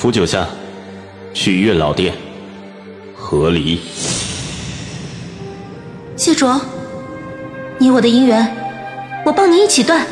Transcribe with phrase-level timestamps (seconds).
[0.00, 0.48] 扶九下，
[1.34, 2.14] 去月老殿，
[3.14, 3.78] 和离。
[6.16, 6.58] 谢卓，
[7.76, 8.56] 你我的姻缘，
[9.26, 10.06] 我帮你一起断。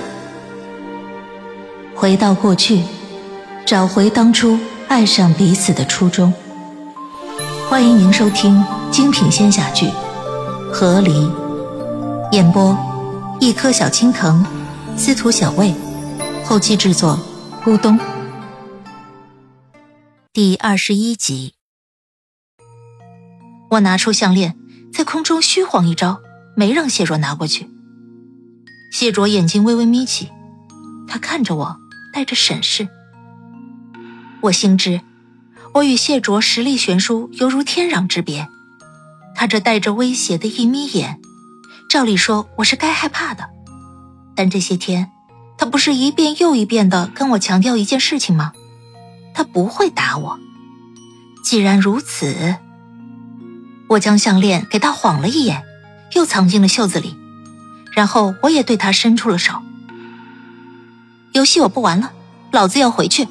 [1.95, 2.82] 回到过去，
[3.64, 4.58] 找回当初
[4.88, 6.30] 爱上彼此的初衷。
[7.70, 9.86] 欢迎您收听精品仙侠剧
[10.70, 11.12] 《和离》，
[12.32, 12.76] 演播：
[13.40, 14.44] 一颗小青藤，
[14.98, 15.74] 司徒小魏，
[16.45, 17.18] 后期制作：
[17.64, 17.98] 咕咚。
[20.41, 21.55] 第二十一集，
[23.70, 24.56] 我拿出项链，
[24.92, 26.20] 在空中虚晃一招，
[26.55, 27.69] 没让谢卓拿过去。
[28.93, 30.30] 谢卓眼睛微微眯起，
[31.09, 31.77] 他看着我，
[32.15, 32.88] 带着审视。
[34.43, 35.01] 我心知。
[35.74, 38.46] 我与谢卓实力悬殊，犹如天壤之别。
[39.34, 41.20] 他这带着威胁的一眯眼，
[41.91, 43.51] 照理说我是该害怕的。
[44.37, 45.10] 但这些天，
[45.57, 48.52] 他不是一遍又一遍的跟我强调一件事情吗？
[49.38, 50.37] 他不会打我。
[51.45, 52.57] 既然如此，
[53.88, 55.63] 我将项链给他晃了一眼，
[56.16, 57.16] 又藏进了袖子里。
[57.93, 59.63] 然后我也对他伸出了手。
[61.35, 62.10] 游戏我不玩了，
[62.51, 63.29] 老子要回去。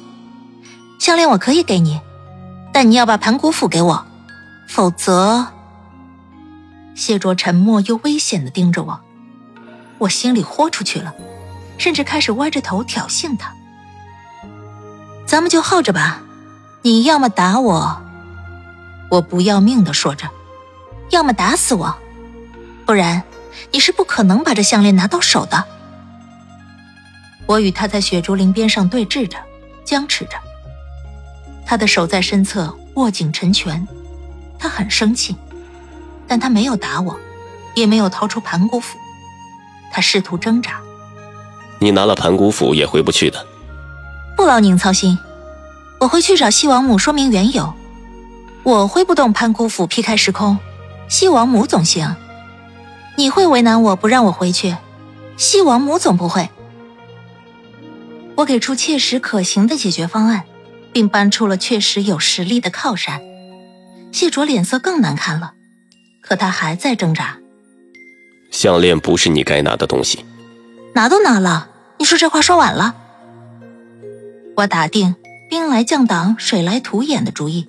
[0.98, 2.00] 项链我可以给你。
[2.72, 4.06] 但你要把盘古斧给我，
[4.66, 5.48] 否则。
[6.94, 8.98] 谢卓沉默又危险的盯着我，
[9.98, 11.14] 我心里豁出去了，
[11.76, 13.52] 甚至开始歪着头挑衅他。
[15.28, 16.22] 咱们就耗着吧，
[16.80, 18.00] 你要么打我，
[19.10, 20.26] 我不要命的说着，
[21.10, 21.94] 要么打死我，
[22.86, 23.22] 不然
[23.70, 25.62] 你是不可能把这项链拿到手的。
[27.44, 29.36] 我与他在雪竹林边上对峙着，
[29.84, 30.30] 僵持着。
[31.66, 33.86] 他的手在身侧握紧成拳，
[34.58, 35.36] 他很生气，
[36.26, 37.20] 但他没有打我，
[37.74, 38.96] 也没有掏出盘古斧，
[39.92, 40.80] 他试图挣扎。
[41.78, 43.46] 你拿了盘古斧也回不去的。
[44.48, 45.18] 不劳您操心，
[46.00, 47.74] 我会去找西王母说明缘由。
[48.62, 50.56] 我挥不动潘姑斧劈开时空，
[51.06, 52.16] 西王母总行。
[53.18, 54.74] 你会为难我不让我回去，
[55.36, 56.48] 西王母总不会。
[58.36, 60.44] 我给出切实可行的解决方案。
[60.94, 63.20] 并搬出了确实有实力的靠山，
[64.12, 65.52] 谢卓脸色更难看了，
[66.22, 67.36] 可他还在挣扎。
[68.50, 70.24] 项链不是你该拿的东西，
[70.94, 71.68] 拿都拿了，
[71.98, 72.94] 你说这话说晚了。
[74.58, 75.14] 我打定
[75.48, 77.68] 兵来将挡，水来土掩的主意，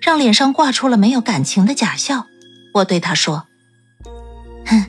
[0.00, 2.24] 让脸上挂出了没有感情的假笑。
[2.72, 3.46] 我对他说
[4.64, 4.86] ：“哼，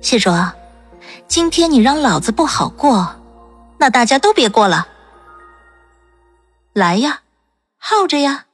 [0.00, 0.54] 谢卓，
[1.28, 3.20] 今天你让老子不好过，
[3.78, 4.88] 那大家都别过了。”
[6.72, 7.20] 来呀，
[7.76, 8.46] 耗着呀，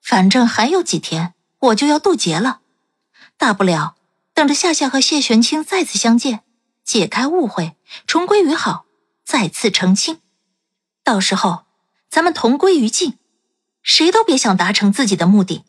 [0.00, 2.60] 反正还有几天，我就要渡劫了。
[3.36, 3.96] 大不了
[4.32, 6.42] 等着夏夏和谢玄清再次相见，
[6.84, 7.76] 解开误会，
[8.06, 8.84] 重归于好，
[9.24, 10.20] 再次成亲。
[11.04, 11.64] 到时候
[12.10, 13.18] 咱们同归于尽，
[13.82, 15.64] 谁都别想达成自己的目的。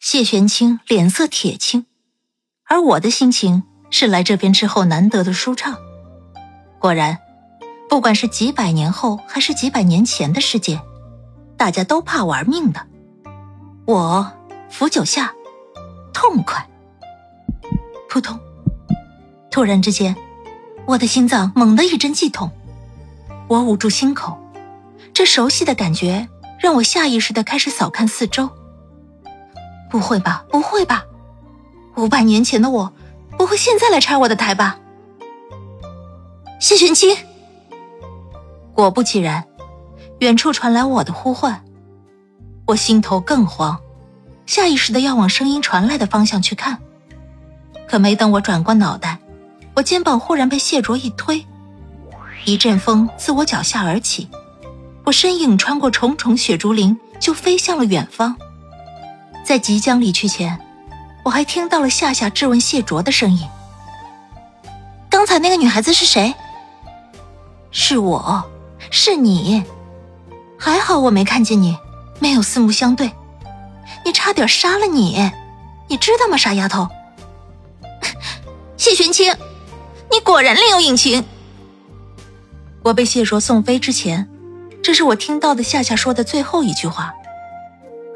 [0.00, 1.86] 谢玄清脸色铁青，
[2.64, 5.76] 而我的心情是来这边之后难得的舒畅。
[6.78, 7.18] 果然。
[7.88, 10.82] 不管是几百年后还是几百年前的世界，
[11.56, 12.84] 大家都怕玩命的。
[13.86, 14.32] 我
[14.68, 15.32] 扶九下，
[16.12, 16.68] 痛快。
[18.10, 18.36] 扑通！
[19.52, 20.16] 突然之间，
[20.84, 22.50] 我的心脏猛地一阵剧痛，
[23.48, 24.36] 我捂住心口，
[25.12, 28.50] 这熟悉的感觉让我下意识的开始扫看四周。
[29.88, 30.44] 不会吧？
[30.50, 31.04] 不会吧？
[31.96, 32.92] 五百年前的我，
[33.38, 34.78] 不会现在来拆我的台吧？
[36.58, 37.16] 谢玄清。
[38.74, 39.44] 果不其然，
[40.18, 41.64] 远处传来我的呼唤，
[42.66, 43.78] 我心头更慌，
[44.44, 46.78] 下意识的要往声音传来的方向去看。
[47.86, 49.18] 可没等我转过脑袋，
[49.74, 51.46] 我肩膀忽然被谢卓一推，
[52.46, 54.28] 一阵风自我脚下而起，
[55.04, 58.36] 我身影穿过重重雪竹林，就飞向了远方。
[59.44, 60.56] 在即将离去前，
[61.24, 63.44] 我还听到了夏夏质问谢卓的声音
[65.10, 66.32] ：“刚才那个女孩子是谁？”
[67.72, 68.44] 是我。
[68.92, 69.64] 是你，
[70.56, 71.76] 还好我没看见你，
[72.20, 73.10] 没有四目相对，
[74.04, 75.32] 你差点杀了你，
[75.88, 76.86] 你知道吗，傻丫头？
[78.78, 79.34] 谢玄清，
[80.12, 81.24] 你果然另有隐情。
[82.86, 84.28] 我被谢卓送飞之前，
[84.80, 87.12] 这是我听到的夏夏说的最后一句话。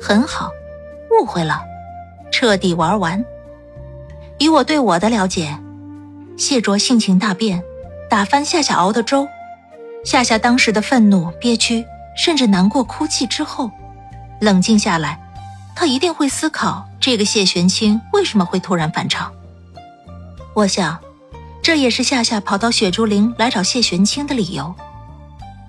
[0.00, 0.48] 很好，
[1.10, 1.60] 误会了，
[2.30, 3.24] 彻底玩完。
[4.38, 5.58] 以我对我的了解，
[6.36, 7.64] 谢卓性情大变，
[8.08, 9.26] 打翻夏夏熬的粥。
[10.04, 11.84] 夏夏当时的愤怒、憋屈，
[12.16, 13.68] 甚至难过、哭泣之后，
[14.40, 15.20] 冷静下来，
[15.74, 19.32] 他一定会思考这个谢玄清为什么会突然反常。
[20.54, 20.96] 我想，
[21.62, 24.74] 这也是夏夏跑到雪竹林来找谢玄清的理由。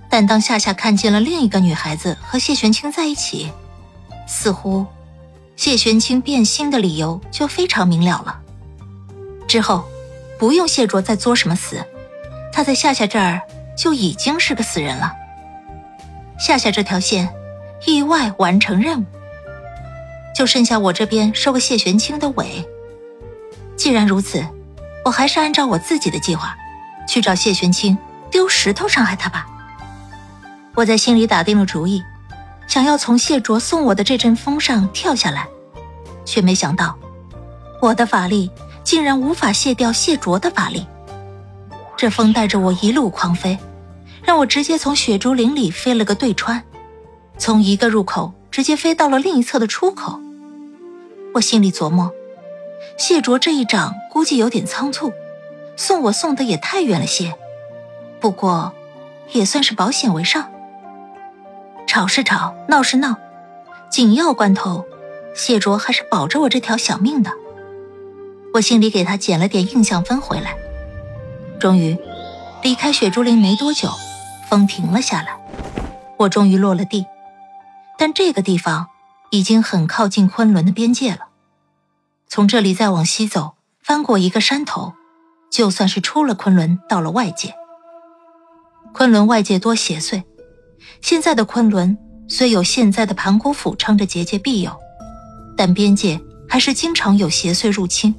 [0.09, 3.51] 但当夏夏看见了另一个女孩子和谢玄清在一起，
[4.27, 4.85] 似乎
[5.55, 8.39] 谢玄清变心的理由就非常明了了。
[9.47, 9.85] 之后，
[10.39, 11.85] 不用谢卓再作什么死，
[12.51, 13.41] 他在夏夏这儿
[13.77, 15.13] 就已经是个死人了。
[16.39, 17.29] 夏夏这条线
[17.85, 19.05] 意外完成任务，
[20.35, 22.65] 就剩下我这边收个谢玄清的尾。
[23.77, 24.45] 既然如此，
[25.03, 26.55] 我还是按照我自己的计划，
[27.07, 27.97] 去找谢玄清
[28.29, 29.47] 丢石头伤害他吧。
[30.75, 32.03] 我在心里打定了主意，
[32.67, 35.47] 想要从谢卓送我的这阵风上跳下来，
[36.23, 36.97] 却没想到，
[37.81, 38.49] 我的法力
[38.83, 40.85] 竟然无法卸掉谢卓的法力。
[41.97, 43.57] 这风带着我一路狂飞，
[44.23, 46.63] 让我直接从雪竹林里飞了个对穿，
[47.37, 50.19] 从一个入口直接飞到了另一侧的出口。
[51.33, 52.11] 我心里琢磨，
[53.01, 55.11] 谢卓这一掌估计有点仓促，
[55.75, 57.33] 送我送的也太远了些，
[58.19, 58.73] 不过
[59.31, 60.51] 也算是保险为上。
[61.87, 63.15] 吵是吵，闹是闹，
[63.89, 64.85] 紧要关头，
[65.33, 67.31] 谢卓还是保着我这条小命的。
[68.53, 70.53] 我心里给他减了点印象分回来。
[71.59, 71.97] 终于，
[72.61, 73.89] 离开雪竹林没多久，
[74.47, 75.35] 风停了下来，
[76.17, 77.07] 我终于落了地。
[77.97, 78.89] 但这个地方
[79.31, 81.29] 已经很靠近昆仑的边界了。
[82.33, 84.93] 从这里再往西走，翻过一个山头，
[85.51, 87.53] 就算是出了昆仑，到了外界。
[88.93, 90.23] 昆仑外界多邪祟。
[91.01, 91.97] 现在的昆仑
[92.29, 94.71] 虽有现在的盘古府撑着结界庇佑，
[95.57, 96.17] 但边界
[96.47, 98.15] 还是经常有邪祟入侵，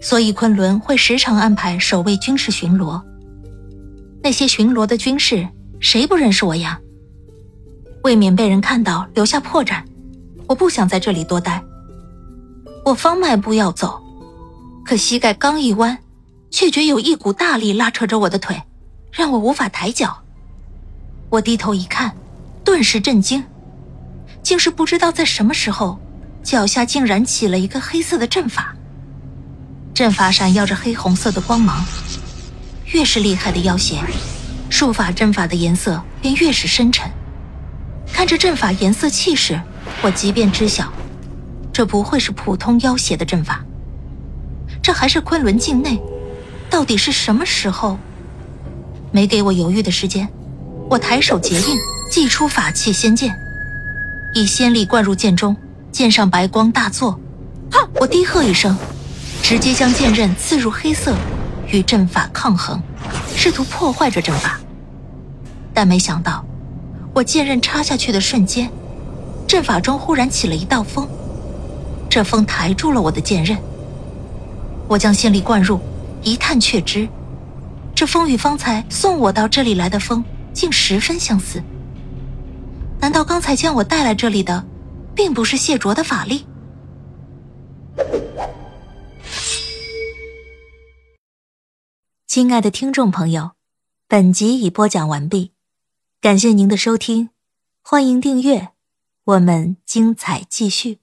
[0.00, 3.00] 所以昆仑会时常安排守卫军事巡逻。
[4.20, 5.48] 那些巡逻的军士
[5.78, 6.80] 谁不认识我呀？
[8.02, 9.84] 未免被人看到留下破绽，
[10.48, 11.62] 我不想在这里多待。
[12.86, 14.00] 我方迈步要走，
[14.84, 15.98] 可膝盖刚一弯，
[16.52, 18.62] 却觉有一股大力拉扯着我的腿，
[19.10, 20.22] 让我无法抬脚。
[21.28, 22.14] 我低头一看，
[22.64, 23.42] 顿时震惊，
[24.40, 25.98] 竟是不知道在什么时候，
[26.44, 28.72] 脚下竟然起了一个黑色的阵法。
[29.92, 31.84] 阵法闪耀着黑红色的光芒，
[32.92, 34.00] 越是厉害的妖邪，
[34.70, 37.10] 术法阵法的颜色便越是深沉。
[38.12, 39.60] 看着阵法颜色气势，
[40.02, 40.88] 我即便知晓，
[41.76, 43.62] 这不会是普通妖邪的阵法，
[44.82, 46.00] 这还是昆仑境内，
[46.70, 47.98] 到底是什么时候？
[49.12, 50.26] 没给我犹豫的时间。
[50.88, 51.76] 我抬手结印，
[52.10, 53.38] 祭出法器仙剑，
[54.34, 55.54] 以仙力灌入剑中，
[55.92, 57.20] 剑上白光大作。
[57.70, 57.86] 哈！
[58.00, 58.74] 我低喝一声，
[59.42, 61.14] 直接将剑刃刺入黑色，
[61.70, 62.80] 与阵法抗衡，
[63.36, 64.58] 试图破坏这阵法。
[65.74, 66.42] 但没想到，
[67.12, 68.70] 我剑刃插下去的瞬间，
[69.46, 71.06] 阵法中忽然起了一道风，
[72.08, 73.56] 这风抬住了我的剑刃。
[74.88, 75.80] 我将仙力灌入，
[76.22, 77.08] 一探却知，
[77.94, 80.24] 这风与方才送我到这里来的风。
[80.56, 81.62] 竟十分相似。
[82.98, 84.66] 难道刚才将我带来这里的，
[85.14, 86.46] 并不是谢卓的法力？
[92.26, 93.50] 亲爱的听众朋友，
[94.08, 95.52] 本集已播讲完毕，
[96.22, 97.28] 感谢您的收听，
[97.82, 98.70] 欢迎订阅，
[99.24, 101.00] 我们精彩继续。